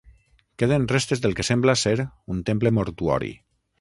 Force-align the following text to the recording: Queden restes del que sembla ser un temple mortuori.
Queden 0.61 0.87
restes 0.93 1.21
del 1.25 1.37
que 1.39 1.47
sembla 1.49 1.77
ser 1.83 1.95
un 2.37 2.41
temple 2.49 2.73
mortuori. 2.79 3.31